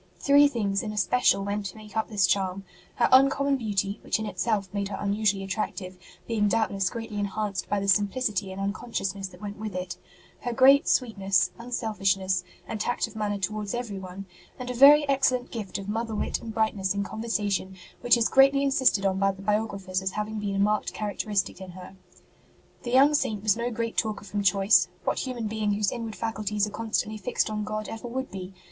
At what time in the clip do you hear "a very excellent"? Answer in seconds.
14.71-15.51